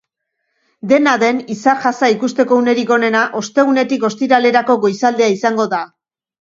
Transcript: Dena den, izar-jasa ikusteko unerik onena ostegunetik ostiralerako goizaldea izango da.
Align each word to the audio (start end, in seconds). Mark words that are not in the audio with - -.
Dena 0.91 1.13
den, 1.23 1.41
izar-jasa 1.55 2.09
ikusteko 2.15 2.59
unerik 2.63 2.95
onena 2.97 3.23
ostegunetik 3.43 4.09
ostiralerako 4.13 4.81
goizaldea 4.89 5.33
izango 5.39 5.73
da. 5.79 5.87